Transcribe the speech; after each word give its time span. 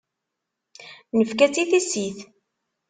Nefka-tt 1.17 1.61
i 1.63 1.65
tissit. 1.71 2.17